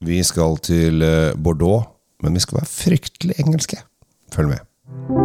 [0.00, 1.84] Vi skal til eh, Bordeaux,
[2.24, 3.76] men vi skal være fryktelig engelske.
[4.32, 5.19] Følg med.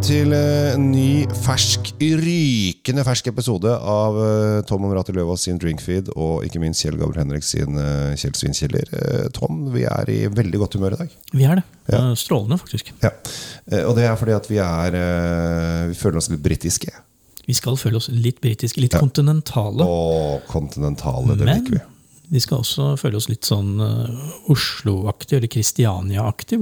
[0.00, 6.08] Til eh, en ny, fersk, rykende fersk episode av eh, Tom Omrati Løvaas sin Drinkfeed,
[6.16, 7.76] og ikke minst Kjell Gabriel Henrik sin
[8.18, 8.88] Kjell Svinkjeller.
[8.96, 11.14] Eh, Tom, vi er i veldig godt humør i dag.
[11.34, 11.66] Vi er det.
[11.92, 12.02] Ja.
[12.16, 12.92] Strålende, faktisk.
[13.04, 13.12] Ja.
[13.84, 14.96] Og det er fordi at vi er
[15.90, 16.92] Vi føler oss litt britiske.
[17.46, 19.84] Vi skal føle oss litt britiske, litt kontinentale.
[19.84, 21.84] Å, kontinentale, det Men liker vi.
[22.30, 26.60] Vi skal også føle oss litt sånn eh, Oslo-aktig, eller Kristiania-aktig,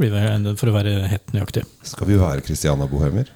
[0.59, 1.65] for å være helt nøyaktig.
[1.87, 3.29] Skal vi være Kristiania-bohemer?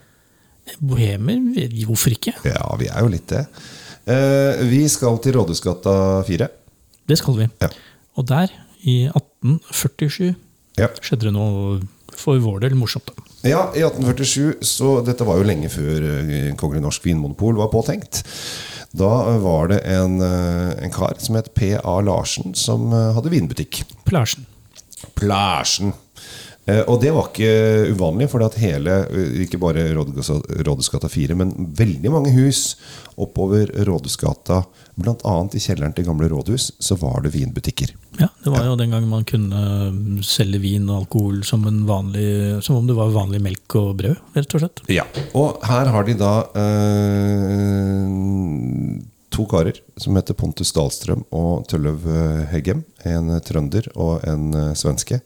[0.81, 1.41] Bohemer?
[1.89, 2.35] Hvorfor ikke?
[2.47, 3.45] Ja, vi er jo litt det.
[4.09, 5.95] Eh, vi skal til Rådhusgata
[6.29, 6.49] 4.
[7.11, 7.49] Det skal vi.
[7.63, 7.69] Ja.
[8.19, 8.53] Og der,
[8.87, 10.33] i 1847,
[10.81, 10.89] Ja.
[11.05, 11.83] skjedde det noe
[12.17, 13.11] for vår del morsomt.
[13.11, 13.25] da.
[13.49, 18.23] Ja, i 1847, så dette var jo lenge før eh, Kongelig Norsk Vinmonopol var påtenkt.
[18.93, 22.01] Da eh, var det en, eh, en kar som het P.A.
[22.01, 23.83] Larsen, som eh, hadde vinbutikk.
[24.05, 24.47] Plasjen.
[25.17, 25.95] Plasjen.
[26.65, 31.35] Eh, Og det var ikke uvanlig, for at hele, eh, ikke bare Rådhusgata Rådhusgata 4,
[31.35, 32.77] men veldig mange hus
[33.19, 34.61] oppover Rådhusgata,
[34.95, 35.35] bl.a.
[35.53, 37.91] i kjelleren til gamle rådhus, så var det vinbutikker.
[38.21, 41.83] Ja, det var jo den gangen man kunne mm, selge vin og alkohol som, en
[41.89, 44.85] vanlig, som om det var vanlig melk og brød, rett og slett.
[44.93, 48.07] Ja, og her har de da eh,
[49.33, 52.85] to karer som heter Pontus Dahlstrøm og Tølløv eh, Heggem.
[53.09, 55.23] En trønder og en eh, svenske.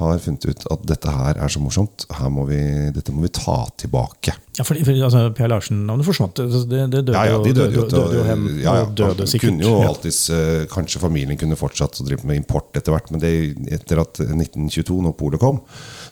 [0.00, 2.06] Har funnet ut at dette her er så morsomt.
[2.16, 2.58] Her må vi,
[2.96, 4.32] dette må vi ta tilbake.
[4.56, 6.40] Ja, for, for altså, Per Larsen-navnet forsvant.
[6.40, 7.84] Det, det, det døde, Ja, ja, de døde jo.
[7.84, 9.50] døde, døde døde, ja, ja, døde sikkert.
[9.50, 13.22] kunne jo alltids, eh, Kanskje familien kunne fortsatt å drive med import etter hvert, men
[13.22, 13.32] det,
[13.76, 15.60] etter at 1922, når polet kom,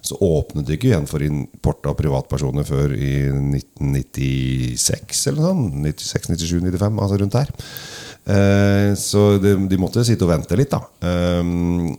[0.04, 5.64] så åpnet det ikke igjen for import av privatpersoner før i 1996 eller sånn.
[5.84, 7.52] 96, 97, 95, altså rundt der.
[8.28, 10.82] Eh, så de, de måtte sitte og vente litt, da.
[11.08, 11.40] Eh,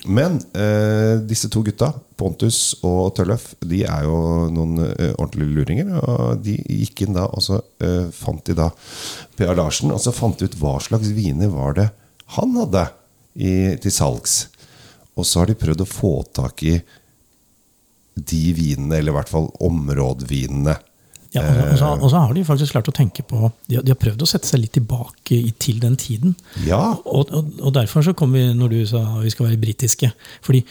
[0.06, 1.90] men eh, disse to gutta,
[2.20, 4.20] Pontus og Tølløf, de er jo
[4.54, 5.96] noen eh, ordentlige luringer.
[5.98, 8.70] Og de gikk inn da, og så eh, fant de da
[9.40, 9.56] P.A.
[9.58, 11.90] Larsen, og så fant de ut hva slags viner var det
[12.36, 12.86] han hadde
[13.34, 14.44] i, til salgs.
[15.18, 16.78] Og så har de prøvd å få tak i
[18.20, 20.76] de vinene, eller i hvert fall områdevinene.
[21.36, 23.92] Ja, og, så, og, så, har de faktisk klart å tenke på De har, de
[23.94, 26.34] har prøvd å sette seg litt tilbake i, til den tiden.
[26.66, 26.80] Ja.
[27.06, 30.10] Og, og, og derfor så kom vi når du sa vi skal være britiske.
[30.46, 30.64] Fordi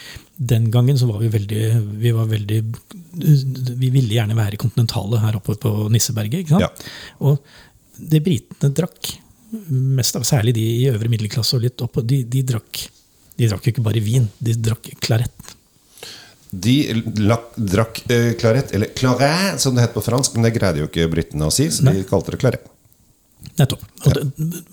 [0.50, 1.62] den gangen så var vi veldig
[2.02, 2.58] Vi var veldig
[3.78, 6.42] Vi ville gjerne være kontinentale her oppe på Nisseberget.
[6.42, 6.66] ikke sant?
[6.66, 6.92] Ja.
[7.22, 7.38] Og
[7.98, 9.14] det britene drakk,
[9.70, 12.88] mest av, særlig de i øvre middelklasse og litt opp, de, de drakk
[13.38, 15.54] de drakk jo ikke bare vin, de drakk klarett.
[16.50, 20.80] De lak, drakk eh, claret, eller claret som det het på fransk, men det greide
[20.80, 22.68] jo ikke britene å si, så de kalte det claret.
[23.58, 23.82] Nettopp.
[24.06, 24.22] Og, det,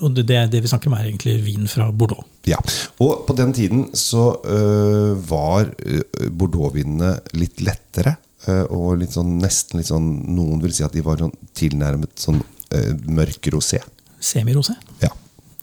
[0.01, 2.25] og det, det, vi snakker om, er egentlig vin fra Bordeaux.
[2.49, 2.59] Ja,
[3.01, 8.15] Og på den tiden så øh, var øh, bordeauxvinene litt lettere.
[8.47, 12.13] øh, og litt sånn, nesten litt sånn Noen vil si at de var sånn tilnærmet
[12.21, 12.41] sånn
[12.77, 13.81] øh, mørk rosé.
[14.21, 14.77] Semirosé.
[15.01, 15.09] Ja.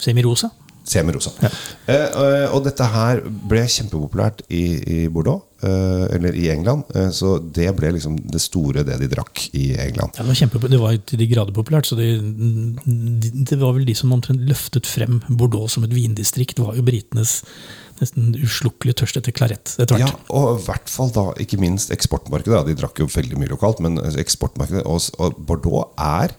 [0.02, 0.50] Semirosa.
[0.84, 1.30] Semirosa.
[1.86, 6.84] Eh, øh, og dette her ble kjempepopulært i, i Bordeaux, øh, eller i England.
[6.94, 10.16] eh, så det ble liksom det store, det de drakk i England.
[10.18, 11.86] Ja, det var kjempe, det var til de grader populært.
[11.86, 12.10] så det,
[13.50, 16.56] det var vel de som omtrent løftet frem Bordeaux som et vindistrikt.
[16.58, 17.42] Det var jo britenes
[18.02, 22.56] nesten uslukkelig tørst etter klarett etter Ja, og i hvert fall da, ikke minst eksportmarkedet.
[22.56, 26.34] Ja, De drakk jo veldig mye lokalt, men eksportmarkedet Og, og Bordeaux er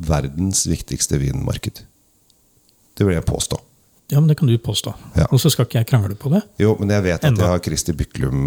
[0.00, 1.84] verdens viktigste vinmarked.
[3.00, 3.56] Det vil jeg påstå.
[4.10, 4.92] Ja, men det kan du påstå.
[5.16, 5.26] Ja.
[5.30, 6.40] Og så skal ikke jeg krangle på det.
[6.58, 7.42] Jo, men jeg vet at Enda.
[7.44, 8.40] jeg har Christer Byklum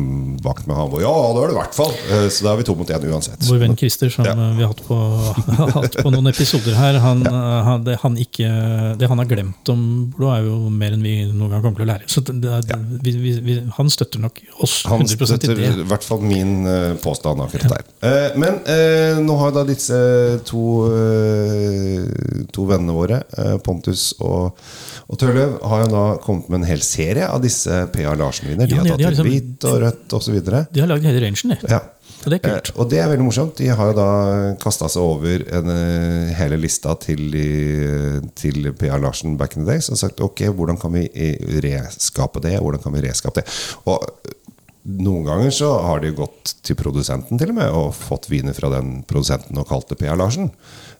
[0.43, 0.75] bak meg.
[0.75, 1.93] Han ja, det er det i hvert fall.
[2.11, 3.45] Eh, Så da er vi to mot én uansett.
[3.47, 4.33] Vår venn Christer, som Ja.
[4.33, 4.97] eh, vi har hatt på,
[5.59, 7.61] har hatt på noen episoder her, han, ja.
[7.69, 8.49] han, det, han ikke,
[8.99, 11.87] det han har glemt om Bordeaux, er jo mer enn vi noen gang kommer til
[11.87, 12.09] å lære.
[12.11, 15.71] Så det vi, vi, vi, han støtter nok oss Han 100 i støtter det.
[15.83, 17.87] i hvert fall min eh, påstand akkurat der.
[18.03, 19.95] Eh, men eh, nå har da disse
[20.47, 24.57] to, eh, to vennene våre, eh, Pontus og,
[25.07, 25.19] og
[25.61, 28.13] Har jo da kommet med en hel serie av disse P.A.
[28.15, 28.67] Larsen-viner.
[28.67, 30.39] De Ja, har de- de har tatt inn liksom- hvitt og rødt osv.
[30.73, 31.67] De har lagd hele rangen, de.
[31.69, 31.81] Ja.
[32.25, 32.55] Og det er.
[32.55, 33.55] Eh, og det er veldig morsomt.
[33.57, 37.19] De har jo da kasta seg over en, eh, hele lista til,
[38.35, 38.97] til P.A.
[38.97, 41.09] Larsen back in the days og sagt ok, hvordan kan vi
[41.65, 42.57] reskape det?
[42.61, 43.47] Hvordan kan vi reskape det?
[43.85, 44.31] Og eh,
[45.03, 48.69] noen ganger så har de gått til produsenten til og med og fått viner fra
[48.69, 50.15] den produsenten og kalt det P.A.
[50.15, 50.49] Larsen.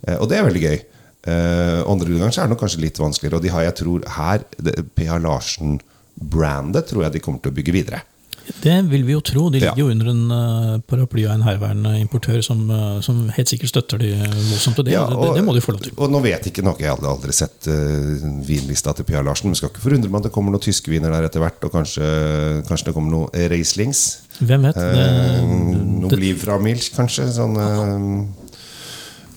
[0.08, 0.82] Eh, og det er veldig gøy.
[1.24, 3.40] Eh, andre ganger så er det kanskje litt vanskeligere.
[3.40, 5.20] Og de har, jeg tror her det- P.A.
[5.20, 8.02] Larsen-brandet tror jeg de kommer til å bygge videre.
[8.44, 9.50] Det vil vi jo tro.
[9.50, 9.72] De Ja.
[9.72, 13.70] ligger jo under en eh, paraply av en herværende importør som, eh, som helt sikkert
[13.72, 14.80] støtter de voldsomt.
[14.80, 15.94] Og det, Ja, det, det må de få lov til.
[15.98, 19.48] Og nå vet jeg ikke noe, jeg hadde aldri sett uh, vinlista til Pia Larsen.
[19.48, 21.64] Men skal ikke forundre meg at det kommer noen tyske viner der etter hvert.
[21.64, 24.20] Og kanskje, kanskje det kommer noen Rieslings.
[24.42, 24.76] Hvem vet?
[24.76, 27.32] Eh, Det, noe det, bliv fra Milch, kanskje.
[27.32, 28.28] Sånn uh,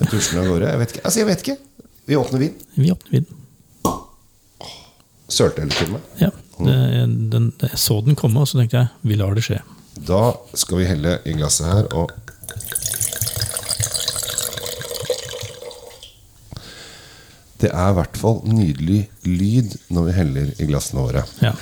[0.01, 0.67] med av gårde.
[0.67, 1.05] Jeg vet ikke.
[1.05, 1.59] Altså, jeg vet ikke.
[2.07, 2.55] Vi åpner vin.
[2.75, 3.27] vi åpner vin.
[5.29, 6.05] Sølte heller til meg.
[6.23, 6.77] Ja, det,
[7.33, 9.59] den, jeg så den komme, og så tenkte jeg vi lar det skje.
[10.07, 10.21] Da
[10.55, 12.13] skal vi helle i glasset her og
[17.57, 21.23] Det er i hvert fall nydelig lyd når vi heller i glassene våre.
[21.41, 21.55] Ja,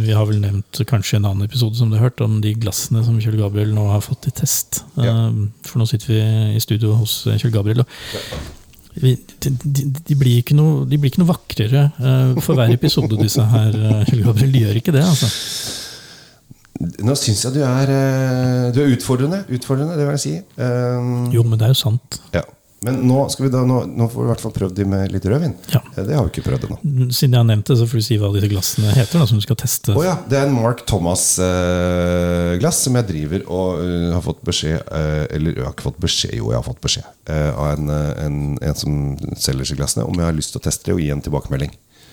[0.00, 3.02] Vi har vel nevnt kanskje en annen episode som du har hørt, om de glassene
[3.04, 4.80] som Kjell Gabriel nå har fått i test.
[4.96, 5.12] Ja.
[5.28, 6.20] Eh, For nå sitter vi
[6.56, 7.84] i studio hos Kjell Gabriel.
[7.84, 8.61] og
[9.00, 13.16] de, de, de, blir ikke noe, de blir ikke noe vakrere uh, for hver episode,
[13.20, 13.76] disse her.
[13.76, 15.30] Uh, de gjør ikke det, altså.
[17.06, 19.42] Nå syns jeg du er, eh, du er utfordrende.
[19.54, 20.32] Utfordrende, det vil jeg si.
[20.58, 22.18] Um, Jo, men det er jo sant.
[22.34, 22.42] ja.
[22.82, 25.12] Men nå, skal vi da, nå, nå får vi i hvert fall prøvd de med
[25.14, 25.52] litt rødvin.
[25.70, 25.80] Ja.
[25.96, 26.78] Eh, Det har vi ikke prøvd ennå.
[27.14, 29.38] Siden jeg har nevnt det, så får du si hva disse glassene heter, da, som
[29.38, 29.94] du skal teste.
[29.94, 34.80] Oh, ja, det er en Mark Thomas-glass som jeg driver og uh, har fått beskjed
[34.82, 37.88] eh, Eller jeg har ikke fått beskjed, jo, jeg har fått beskjed eh, av en,
[37.92, 38.98] eh, en, en som
[39.38, 41.72] selger seg glassene, om jeg har lyst til å teste det og gi en tilbakemelding.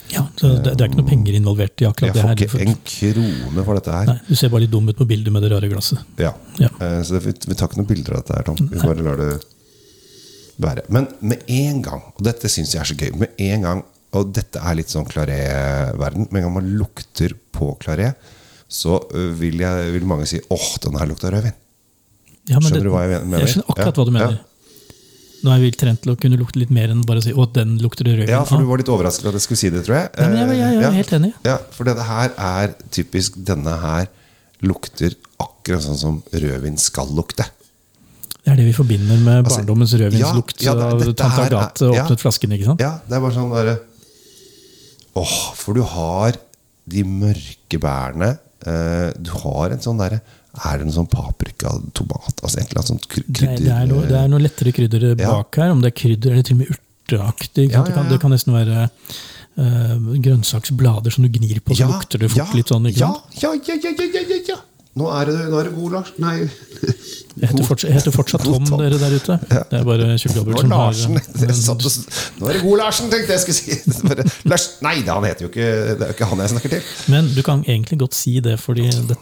[0.10, 2.40] Ja, så det, det er ikke noe penger involvert i akkurat det her.
[2.42, 4.08] Jeg får ikke en krone for dette her.
[4.10, 6.02] Nei, Du ser bare litt dum ut på bildet med det rare glasset.
[6.18, 6.32] Ja.
[6.58, 6.72] Ja.
[6.82, 8.58] Eh, Så det, vi, vi tar ikke noen bilder av dette her, Tom.
[8.74, 9.30] Vi bare lar det
[10.60, 10.84] være.
[10.90, 13.84] Men med en gang, og dette syns jeg er så gøy Med en gang,
[14.18, 18.16] og dette er litt sånn Claret-verden Med en gang man lukter på Claret,
[18.70, 19.00] så
[19.40, 21.56] vil, jeg, vil mange si åh, den her lukta rødvin.
[22.50, 23.40] Ja, Skjønner det- du hva jeg mener?
[23.46, 24.32] Jeg skjønner akkurat Ja, hva du mener.
[24.38, 24.46] ja.
[25.40, 27.46] Nå er vi trent til å kunne lukte litt mer enn bare å si 'å,
[27.54, 28.28] den lukter rødvin'.
[28.28, 30.10] Ja, for du var litt overrasket over at jeg skulle si det, tror jeg.
[30.20, 31.34] Nei, men jeg, jeg, jeg er helt enig.
[31.46, 34.08] Ja, for dette her er typisk Denne her
[34.62, 37.46] lukter akkurat sånn som rødvin skal lukte.
[38.46, 41.58] Det er det vi forbinder med Altså, barndommens rødvinslukt ja, ja, det- av tante Agathe
[41.60, 42.52] Agathe åpnet flasken.
[42.56, 42.82] ikke sant?
[42.82, 43.78] Ja, det er bare sånn derre
[45.20, 46.38] Åh, for du har
[46.90, 48.38] de mørke bærene.
[48.66, 50.20] Uh, du har en sånn derre
[50.66, 53.46] Er det en sånn paprika, tomat Altså et eller annet sånt krydder?
[53.54, 55.32] er- det, er noe, det er noe lettere krydder Ja.
[55.36, 55.72] bak her.
[55.72, 57.70] Om det er krydder eller til og med urteaktig.
[57.72, 57.86] Ja, sant?
[57.86, 58.10] Det, kan, ja, ja.
[58.10, 58.90] det kan nesten være
[59.60, 59.96] eh,
[60.26, 62.86] grønnsaksblader som du gnir på, så lukter det fort litt sånn.
[62.90, 63.42] ikke ja, sant?
[63.44, 64.58] ja, ja, ja, ja, ja, ja, ja.
[64.98, 66.10] Nå er det, nå er det god, Lars.
[66.20, 66.38] Nei.
[67.40, 68.82] Jeg heter fortsatt, jeg heter fortsatt Tom, Tom.
[68.82, 69.36] dere der ute.
[69.54, 69.60] Ja.
[69.70, 71.14] Det er bare Kjell Gabriel som har Larsen
[71.72, 71.86] og,
[72.42, 73.78] Nå er det god Larsen, tenkte jeg skulle si.
[74.10, 76.90] Bare, Lars, nei, han heter jo ikke Det er jo ikke han jeg snakker til.
[77.14, 79.16] Men du kan egentlig godt si det, fordi det,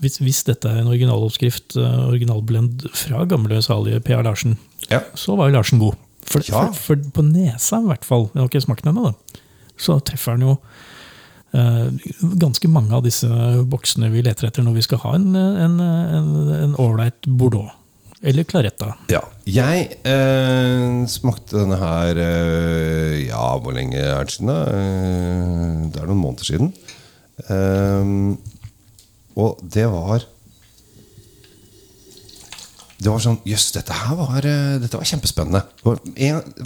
[0.00, 4.22] hvis, hvis dette er en originaloppskrift, eh, originalblend fra gamle salige P.A.
[4.24, 4.56] Larsen,
[4.88, 5.02] Ja.
[5.18, 6.00] så var jo Larsen god.
[6.24, 6.70] For, Ja.
[6.72, 9.42] for, for på nesa, i hvert fall, jeg har ikke smakt den ennå, da,
[9.76, 10.56] så treffer han jo
[11.54, 13.28] ganske mange av disse
[13.70, 17.70] boksene vi leter etter når vi skal ha en ålreit bordeaux.
[18.24, 18.94] Eller claretta.
[19.12, 19.20] Ja.
[19.44, 24.48] Jeg eh, smakte denne her eh, Ja, hvor lenge er det siden?
[24.48, 24.62] da?
[24.72, 26.70] Eh, det er noen måneder siden.
[27.44, 28.14] Eh,
[29.36, 30.24] og det var
[33.02, 35.60] Det var sånn Jøss, dette her var eh, Dette var kjempespennende.
[35.76, 36.00] Det var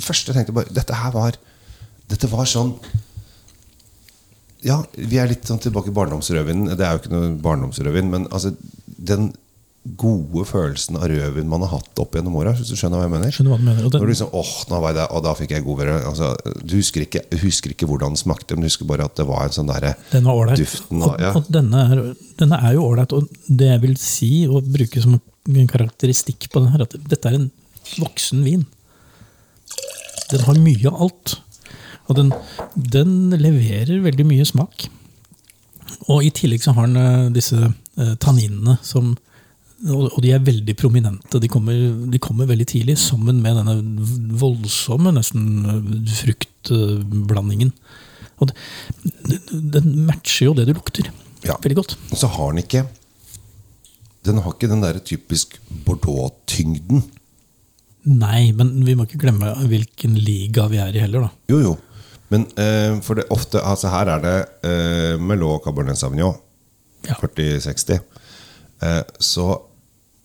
[0.05, 1.41] første jeg tenkte bare Dette her var
[2.09, 2.77] Dette var sånn
[4.67, 6.73] Ja, vi er litt sånn tilbake i barndomsrødvinen.
[6.77, 8.55] Det er jo ikke noe barndomsrødvin, men altså
[8.87, 9.29] den
[9.97, 12.51] gode følelsen av rødvin man har hatt opp gjennom åra.
[12.59, 13.31] Hvis du skjønner hva jeg mener?
[13.33, 13.85] Skjønner hva du mener.
[13.87, 15.79] Og den- Når du liksom, åh, nå var jeg der, og da fikk jeg god
[15.79, 15.95] være.
[16.11, 16.37] Altså,
[16.67, 19.45] du husker ikke, husker ikke hvordan den smakte, men du husker bare at det var
[19.47, 19.95] en sånn derre.
[20.59, 21.33] Duften av- ja.
[21.33, 23.13] og denne, er, denne er jo ålreit.
[23.17, 25.15] Og det jeg vil si, og bruke som
[25.49, 27.51] en karakteristikk på den her, at dette er en
[27.97, 28.67] voksen vin.
[30.31, 31.39] Den har mye av alt.
[32.09, 32.33] Og den,
[32.75, 34.89] den leverer veldig mye smak.
[36.09, 39.17] Og i tillegg så har den eh, disse eh, tanninene som
[39.87, 41.39] og de er veldig prominente.
[41.39, 41.77] De kommer,
[42.11, 43.77] de kommer veldig tidlig, sammen med denne
[44.41, 47.71] voldsomme nesten eh, fruktblandingen.
[48.43, 48.51] Og
[49.75, 51.13] den matcher jo det du lukter.
[51.47, 51.55] Ja.
[51.63, 51.95] Veldig godt.
[52.11, 52.89] Og så har den ikke
[54.27, 55.55] Den har ikke den der typisk
[55.87, 57.05] Bordeaux-tyngden.
[58.09, 61.31] Nei, men vi må ikke glemme hvilken liga vi er i heller, da.
[61.53, 61.77] Jo, jo.
[62.33, 64.37] Men eh, for det ofte Altså her er det
[64.69, 66.37] eh, Melot Cabernet Sauvignon.
[67.07, 67.17] Ja.
[67.23, 68.01] 40-60.
[68.85, 69.47] Eh, så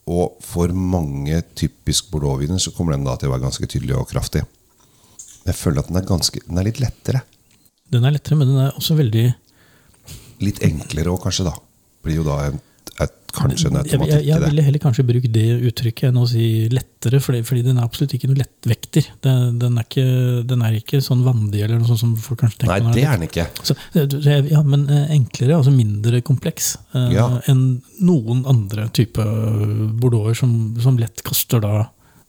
[0.10, 4.10] Og for mange typisk Bordeaux-viner så kommer den da til å være ganske tydelig og
[4.10, 4.43] kraftig.
[5.48, 7.22] Jeg føler at den er, ganske, den er litt lettere.
[7.91, 9.29] Den er lettere, men den er også veldig
[10.43, 11.53] Litt enklere òg, kanskje, da.
[12.03, 12.57] Blir jo da en
[13.33, 14.47] kanskje en Jeg, jeg, automatikk jeg det.
[14.51, 18.13] ville heller kanskje bruke det uttrykket enn å si lettere, fordi, fordi den er absolutt
[18.13, 19.07] ikke noe lettvekter.
[19.25, 20.05] Den, den, er ikke,
[20.51, 22.85] den er ikke sånn vandig eller noe sånt som folk kanskje tenker.
[22.85, 23.47] Nei, det er den ikke.
[23.65, 27.25] Så, så ja, men eh, enklere, altså mindre kompleks eh, Ja.
[27.49, 27.65] enn
[28.05, 29.25] noen andre type
[30.03, 31.87] bordeauxer som, som lett kaster da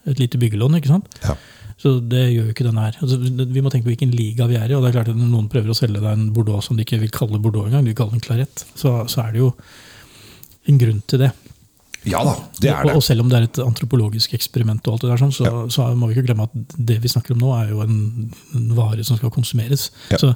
[0.08, 0.78] et lite byggelån.
[0.80, 1.20] ikke sant?
[1.24, 1.36] Ja.
[1.80, 2.96] Så det gjør jo ikke den her.
[3.02, 4.76] Altså, vi må tenke på hvilken liga vi er i.
[4.76, 6.84] og det er klart at Når noen prøver å selge deg en bordeaux som de
[6.86, 9.50] ikke vil kalle bordeaux engang, de vil kalle den klarett, så, så er det jo
[10.68, 11.32] en grunn til det.
[12.04, 12.94] ja da, det er Og, det.
[12.98, 15.86] og selv om det er et antropologisk eksperiment, og alt det der, sånn, så, så
[15.96, 17.94] må vi ikke glemme at det vi snakker om nå, er jo en,
[18.58, 19.86] en vare som skal konsumeres.
[20.12, 20.18] Ja.
[20.20, 20.34] Så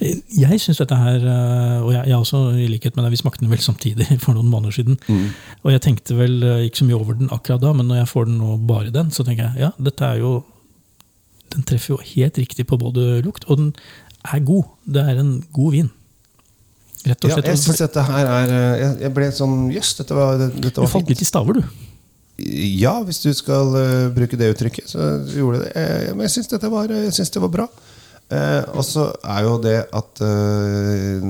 [0.00, 3.20] eh, jeg syns dette her eh, Og jeg, jeg også, i likhet med deg, vi
[3.20, 4.96] smakte den vel samtidig for noen måneder siden.
[5.08, 5.28] Mm.
[5.62, 8.12] Og jeg tenkte vel eh, ikke så mye over den akkurat da, men når jeg
[8.14, 10.38] får den nå bare den, så tenker jeg ja, dette er jo
[11.52, 13.72] Den treffer jo helt riktig på både lukt, og den
[14.24, 14.64] er god.
[14.86, 15.88] Det er en god vin.
[17.08, 20.16] Rett og Ja, jeg synes dette her er eh, Jeg, jeg ble sånn Jøss, dette
[20.16, 21.14] var, dette du var falt fint.
[21.14, 21.86] litt i staver, du.
[22.40, 25.72] Ja, hvis du skal uh, bruke det uttrykket, så gjorde det det.
[25.80, 26.62] Eh, men jeg syns jeg
[27.34, 27.66] det var bra.
[28.30, 31.24] Eh, og så er jo det at eh,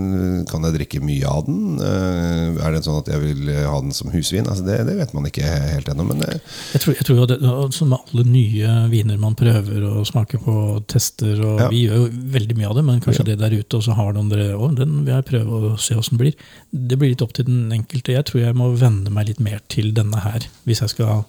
[0.51, 1.79] Kan jeg drikke mye av den?
[1.81, 4.45] Eh, er det sånn at jeg vil ha den som husvin?
[4.45, 6.05] Altså det, det vet man ikke helt ennå.
[6.11, 6.37] Men eh,
[6.75, 7.39] Jeg tror, jeg tror det,
[7.77, 11.71] Som med alle nye viner man prøver å smake på og tester og Ja.
[11.73, 14.13] Vi gjør jo veldig mye av det, men kanskje det der ute, og så har
[14.17, 16.37] noen dere å, den vil jeg prøve å se åssen blir.
[16.71, 18.15] Det blir litt opp til den enkelte.
[18.17, 21.25] Jeg tror jeg må venne meg litt mer til denne her, hvis jeg skal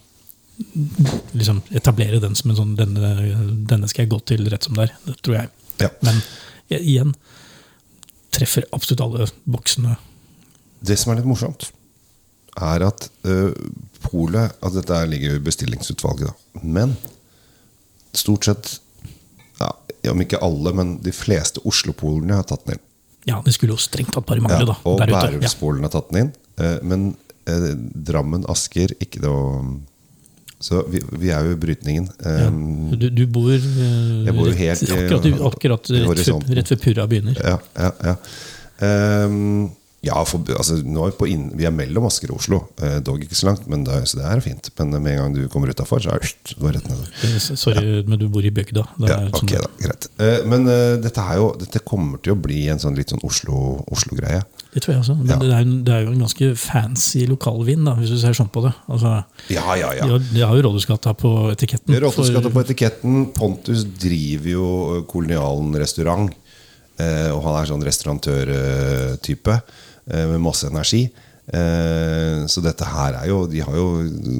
[1.34, 3.12] liksom etablere den som en sånn denne,
[3.70, 4.96] denne skal jeg gå til rett som det er.
[5.08, 5.52] Det tror jeg.
[5.86, 5.92] Ja.
[6.06, 6.22] Men
[6.72, 7.14] igjen
[8.32, 9.98] treffer absolutt alle boksene.
[10.82, 11.68] Det som er litt morsomt,
[12.58, 13.52] er at uh,
[14.04, 16.64] polet at Dette ligger jo i bestillingsutvalget, da.
[16.64, 16.96] Men
[18.18, 18.72] stort sett
[19.62, 19.70] ja,
[20.12, 22.86] Om ikke alle, men de fleste Oslo-polene har tatt den inn.
[23.30, 24.78] Ja, det skulle jo strengt tatt bare mangle, Ja, da.
[24.90, 25.12] og ute.
[25.46, 25.52] Ja.
[25.84, 26.32] Har tatt den inn.
[26.58, 27.04] Uh, men
[27.46, 27.68] uh,
[28.10, 29.62] Drammen, Asker, ikke noe
[30.62, 32.08] Så vi, vi er jo i brytningen.
[32.22, 32.48] Ja.
[32.48, 36.56] Um, Du, du bor, uh, bor rett, helt i- akkurat, akkurat i rett, horisonten.
[36.56, 37.38] rett før Purra begynner.
[37.42, 38.16] Ja, ja, ja.
[38.82, 39.70] Ehm,
[40.02, 42.58] ja for, altså, er vi, på inn, vi er mellom Asker og Oslo.
[42.82, 44.70] Eh, dog ikke så langt, men det, så det er fint.
[44.80, 47.04] Men med en gang du kommer utafor, så er det du er rett ned.
[47.38, 48.82] Sorry, Sorry, men du bor i bygda.
[49.06, 52.40] Ja, sånn ok da, greit Eh, Men eh, dette, er jo, dette kommer til å
[52.42, 54.42] bli en sånn litt sånn Oslo- Oslo-greie.
[54.74, 55.16] Det tror jeg også.
[55.20, 55.38] Men Ja.
[55.42, 58.64] det, er, det er jo en ganske fancy lokalvin, da, hvis du ser sånn på
[58.66, 58.74] det.
[58.90, 59.14] Altså,
[59.54, 60.06] ja, ja, ja.
[60.08, 61.94] de, har, de har jo Rådhusgata på etiketten.
[62.02, 63.22] Rådhusgata på etiketten.
[63.38, 64.68] Pontus driver jo
[64.98, 66.34] eh, Kolonialen restaurant.
[66.98, 71.06] eh, Og han er sånn restaurantørtype eh, med masse energi.
[71.52, 73.86] Eh, Så dette her er jo De har jo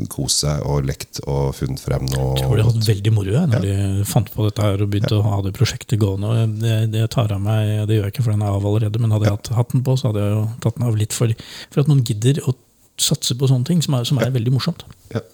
[0.08, 3.50] kost seg og lekt og funnet frem noe Jeg tror de hadde veldig moro jeg,
[3.52, 6.46] når de fant på dette her og begynte å ha det prosjektet gående.
[6.62, 9.12] Det, det tar av meg, det gjør jeg ikke for den er av allerede, men
[9.18, 11.34] hadde jeg hatt hatten på, så hadde jeg jo tatt den av litt for,
[11.74, 12.56] for at noen gidder å
[13.02, 14.86] satse på sånne ting som er, som er veldig morsomt.
[15.12, 15.26] Ja.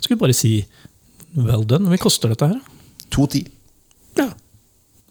[0.00, 0.52] Skal vi bare si
[1.38, 1.88] well done.
[1.92, 2.58] Hva koster dette her?
[3.14, 3.46] 2,10.
[4.18, 4.28] Ja,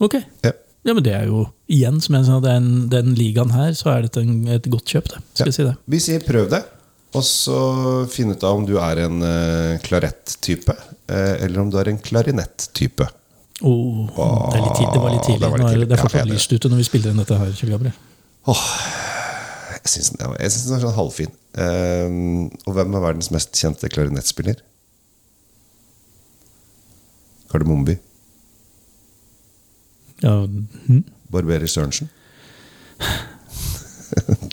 [0.04, 0.20] ok.
[0.44, 0.52] Ja.
[0.88, 4.06] Ja, men det er jo igjen, som jeg sa, den, den ligaen her, så er
[4.06, 5.20] dette en, et godt kjøp, det.
[5.36, 5.74] Skal jeg si det.
[5.92, 6.62] Vi sier prøv det,
[7.18, 7.58] og så
[8.12, 10.76] finn ut av om du er en uh, klarett-type,
[11.12, 13.10] uh, eller om du er en klarinett-type.
[13.60, 14.08] Oh,
[14.54, 15.42] det, det var litt tidlig.
[15.44, 15.90] det var litt Nå er, tidlig.
[15.90, 17.98] det er Ja, fortsatt ja, lyst ute når vi spiller inn dette her, Kjell Gabriel.
[19.80, 21.34] Jeg syns den, jeg synes den er sånn halvfin.
[21.60, 24.64] Uh, og hvem er verdens mest kjente klarinettspiller?
[27.52, 27.98] Kardemommeby.
[30.24, 30.36] Ja,
[30.88, 31.04] hm?
[31.32, 32.10] Barberer Sørensen?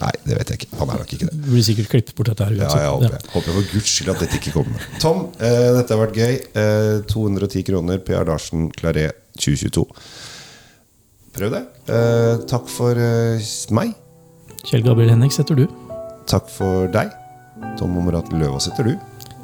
[0.02, 0.76] Nei, det vet jeg ikke.
[0.78, 1.32] Han er nok ikke det.
[1.32, 2.82] Det blir sikkert klippet bort dette her Ja, uansett.
[2.82, 3.30] jeg håper, jeg.
[3.32, 4.84] håper for guds skyld at dette ikke kommer.
[5.02, 6.34] Tom, eh, dette har vært gøy.
[6.62, 9.86] Eh, 210 kroner PR Larsen Claret 2022.
[11.36, 11.64] Prøv det.
[11.88, 13.40] Eh, takk for eh,
[13.76, 13.96] meg.
[14.68, 15.66] Kjell Gabriel Henriks heter du.
[16.28, 17.12] Takk for deg.
[17.80, 18.96] Tom Omorat Løvaas heter du.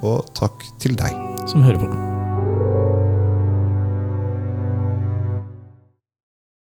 [0.05, 1.17] Og takk til deg.
[1.49, 2.12] som hører på.